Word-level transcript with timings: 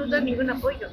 nos 0.00 0.10
dan 0.10 0.24
ningún 0.24 0.50
apoyo. 0.50 0.88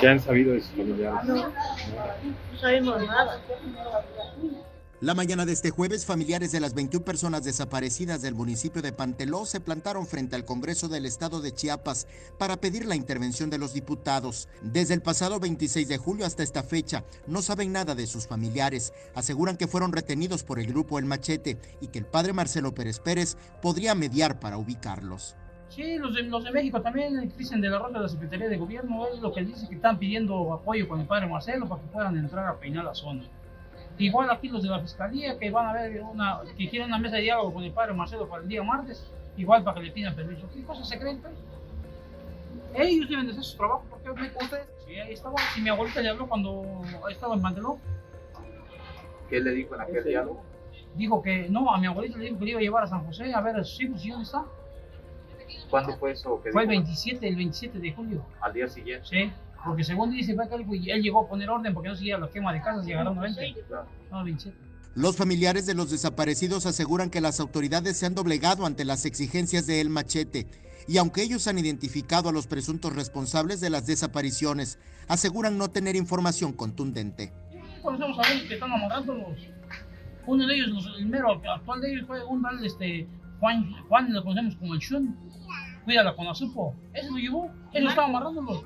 ¿Qué 0.00 0.08
han 0.08 0.20
sabido 0.20 0.52
de 0.52 0.60
sus 0.60 0.70
familiares? 0.70 1.24
No, 1.24 1.34
no 1.34 2.58
sabemos 2.60 3.06
nada. 3.06 3.40
La 5.00 5.14
mañana 5.14 5.46
de 5.46 5.52
este 5.52 5.70
jueves, 5.70 6.04
familiares 6.04 6.50
de 6.50 6.58
las 6.58 6.74
21 6.74 7.04
personas 7.04 7.44
desaparecidas 7.44 8.20
del 8.20 8.34
municipio 8.34 8.82
de 8.82 8.92
Panteló 8.92 9.46
se 9.46 9.60
plantaron 9.60 10.08
frente 10.08 10.34
al 10.34 10.44
Congreso 10.44 10.88
del 10.88 11.06
Estado 11.06 11.40
de 11.40 11.54
Chiapas 11.54 12.08
para 12.36 12.56
pedir 12.56 12.84
la 12.84 12.96
intervención 12.96 13.48
de 13.48 13.58
los 13.58 13.72
diputados. 13.72 14.48
Desde 14.60 14.94
el 14.94 15.00
pasado 15.00 15.38
26 15.38 15.86
de 15.86 15.98
julio 15.98 16.26
hasta 16.26 16.42
esta 16.42 16.64
fecha, 16.64 17.04
no 17.28 17.42
saben 17.42 17.70
nada 17.70 17.94
de 17.94 18.08
sus 18.08 18.26
familiares. 18.26 18.92
Aseguran 19.14 19.56
que 19.56 19.68
fueron 19.68 19.92
retenidos 19.92 20.42
por 20.42 20.58
el 20.58 20.66
grupo 20.66 20.98
El 20.98 21.04
Machete 21.04 21.58
y 21.80 21.86
que 21.86 22.00
el 22.00 22.06
padre 22.06 22.32
Marcelo 22.32 22.74
Pérez 22.74 22.98
Pérez 22.98 23.36
podría 23.62 23.94
mediar 23.94 24.40
para 24.40 24.58
ubicarlos. 24.58 25.36
Sí, 25.68 25.96
los 25.98 26.12
de, 26.12 26.22
los 26.24 26.42
de 26.42 26.50
México 26.50 26.82
también, 26.82 27.32
dicen 27.38 27.60
de 27.60 27.68
la 27.68 27.78
Rosa 27.78 27.98
de 27.98 28.00
la 28.00 28.08
Secretaría 28.08 28.48
de 28.48 28.56
Gobierno, 28.56 29.06
es 29.14 29.20
lo 29.20 29.32
que 29.32 29.44
dice 29.44 29.68
que 29.68 29.76
están 29.76 29.96
pidiendo 29.96 30.52
apoyo 30.52 30.88
con 30.88 31.00
el 31.00 31.06
padre 31.06 31.28
Marcelo 31.28 31.68
para 31.68 31.82
que 31.82 31.88
puedan 31.88 32.16
entrar 32.16 32.48
a 32.48 32.58
peinar 32.58 32.84
la 32.84 32.94
zona. 32.96 33.22
Igual 33.98 34.30
aquí 34.30 34.48
los 34.48 34.62
de 34.62 34.68
la 34.68 34.80
Fiscalía 34.80 35.38
que 35.38 35.50
van 35.50 35.66
a 35.66 35.72
ver 35.72 36.00
una, 36.02 36.40
que 36.56 36.68
quieren 36.68 36.88
una 36.88 36.98
mesa 36.98 37.16
de 37.16 37.22
diálogo 37.22 37.54
con 37.54 37.64
el 37.64 37.72
padre 37.72 37.94
Marcelo 37.94 38.28
para 38.28 38.42
el 38.42 38.48
día 38.48 38.62
martes, 38.62 39.10
igual 39.36 39.64
para 39.64 39.80
que 39.80 39.86
le 39.86 39.92
pidan 39.92 40.14
permiso. 40.14 40.48
¿Qué 40.54 40.62
cosas 40.62 40.88
se 40.88 40.98
creen? 40.98 41.20
pues? 41.20 41.34
Ellos 42.74 43.08
deben 43.08 43.26
de 43.26 43.32
hacer 43.32 43.44
su 43.44 43.56
trabajo, 43.56 43.84
porque 43.90 44.20
me 44.20 44.30
conté, 44.32 44.56
sí, 44.86 44.94
ahí 44.94 45.12
estaba, 45.12 45.34
si 45.54 45.60
mi 45.62 45.68
abuelita 45.68 46.00
le 46.00 46.10
habló 46.10 46.28
cuando 46.28 46.64
estaba 47.10 47.34
en 47.34 47.42
Manteló, 47.42 47.78
¿Qué 49.28 49.40
le 49.40 49.50
dijo 49.50 49.74
en 49.74 49.80
aquel 49.80 50.04
diálogo? 50.04 50.42
dijo 50.94 51.22
que 51.22 51.48
no, 51.48 51.72
a 51.72 51.78
mi 51.78 51.86
abuelita 51.86 52.18
le 52.18 52.24
dijo 52.24 52.38
que 52.38 52.44
le 52.44 52.50
iba 52.52 52.60
a 52.60 52.62
llevar 52.62 52.84
a 52.84 52.86
San 52.86 53.04
José 53.04 53.32
a 53.32 53.40
ver 53.40 53.56
a 53.56 53.64
sus 53.64 53.80
hijos 53.82 54.04
y 54.04 54.10
dónde 54.10 54.24
está. 54.24 54.44
¿Cuándo 55.70 55.96
fue 55.96 56.12
eso? 56.12 56.38
Fue 56.38 56.62
el 56.62 56.68
dijo? 56.68 56.82
27, 56.82 57.28
el 57.28 57.36
27 57.36 57.78
de 57.78 57.92
julio. 57.92 58.24
Al 58.40 58.52
día 58.52 58.68
siguiente. 58.68 59.06
Sí, 59.06 59.32
porque 59.64 59.84
según 59.84 60.10
dice 60.10 60.34
fue 60.34 60.48
que 60.48 60.54
él, 60.92 61.02
llegó 61.02 61.24
a 61.24 61.28
poner 61.28 61.50
orden 61.50 61.74
porque 61.74 61.88
no 61.88 61.96
seguía 61.96 62.18
la 62.18 62.28
quema 62.30 62.52
de 62.52 62.60
casas 62.62 62.86
y 62.86 62.92
agarraron 62.92 63.20
20. 63.20 63.54
Claro. 63.68 63.86
No, 64.10 64.24
27. 64.24 64.56
Los 64.94 65.16
familiares 65.16 65.66
de 65.66 65.74
los 65.74 65.90
desaparecidos 65.90 66.66
aseguran 66.66 67.10
que 67.10 67.20
las 67.20 67.38
autoridades 67.40 67.96
se 67.96 68.06
han 68.06 68.14
doblegado 68.14 68.66
ante 68.66 68.84
las 68.84 69.04
exigencias 69.04 69.66
de 69.66 69.80
El 69.80 69.90
Machete 69.90 70.46
y 70.88 70.96
aunque 70.98 71.22
ellos 71.22 71.46
han 71.46 71.58
identificado 71.58 72.28
a 72.30 72.32
los 72.32 72.46
presuntos 72.46 72.94
responsables 72.96 73.60
de 73.60 73.70
las 73.70 73.86
desapariciones, 73.86 74.78
aseguran 75.06 75.58
no 75.58 75.68
tener 75.68 75.94
información 75.96 76.52
contundente. 76.52 77.32
Conocemos 77.82 78.18
a 78.18 78.32
ellos 78.32 78.48
que 78.48 78.54
están 78.54 78.72
amarrándolos. 78.72 79.38
Uno 80.26 80.46
de 80.46 80.54
ellos, 80.54 80.68
los- 80.70 80.98
el 80.98 81.06
mero 81.06 81.40
actual 81.48 81.80
de 81.80 81.92
ellos 81.92 82.06
fue 82.06 82.24
un 82.24 82.42
tal 82.42 82.64
este, 82.64 83.06
Juan, 83.40 83.70
Juan, 83.88 84.12
lo 84.12 84.22
conocemos 84.22 84.56
como 84.56 84.74
el 84.74 84.80
Shun. 84.80 85.16
Cuídala 85.84 86.14
con 86.16 86.26
la 86.26 86.34
supo. 86.34 86.74
Ese 86.92 87.10
lo 87.10 87.16
llevó, 87.18 87.50
ellos 87.72 87.90
estaban 87.90 88.10
amarrándolos. 88.10 88.64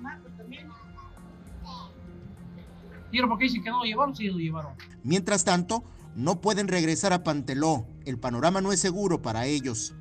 Y 3.12 3.18
ahora 3.18 3.28
porque 3.28 3.44
dicen 3.44 3.62
que 3.62 3.70
no 3.70 3.80
lo 3.80 3.84
llevaron, 3.84 4.16
sí 4.16 4.27
lo 4.28 4.38
llevaron. 4.38 4.72
Mientras 5.02 5.44
tanto, 5.44 5.84
no 6.16 6.41
pueden 6.41 6.66
regresar 6.66 7.12
a 7.12 7.22
Panteló. 7.22 7.86
El 8.06 8.18
panorama 8.18 8.60
no 8.60 8.72
es 8.72 8.80
seguro 8.80 9.20
para 9.20 9.46
ellos. 9.46 9.94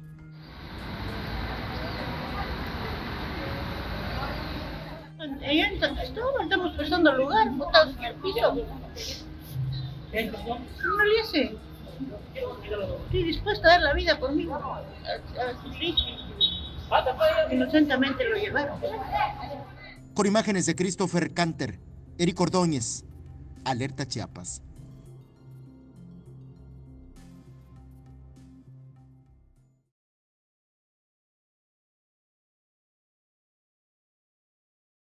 Allá 5.19 5.67
en 5.67 5.79
San 5.79 5.95
Cristóbal 5.95 6.43
estamos 6.43 6.71
pasando 6.77 7.11
el 7.11 7.17
lugar, 7.17 7.49
botados 7.51 7.95
en 7.97 8.03
el 8.03 8.15
piso. 8.15 8.55
No 10.13 11.03
le 11.03 11.21
hace. 11.21 11.57
Estoy 12.33 13.23
dispuesta 13.23 13.67
a 13.67 13.71
dar 13.71 13.81
la 13.81 13.93
vida 13.93 14.17
por 14.17 14.31
mí. 14.31 14.47
A, 14.49 14.55
a 14.57 15.63
sufrir. 15.63 15.95
Inocentemente 17.51 18.29
lo 18.29 18.37
llevaron. 18.37 18.79
Con 20.13 20.27
imágenes 20.27 20.65
de 20.65 20.75
Christopher 20.75 21.33
Canter, 21.33 21.79
Eric 22.21 22.39
Ordóñez, 22.39 23.03
Alerta 23.65 24.05
Chiapas. 24.05 24.61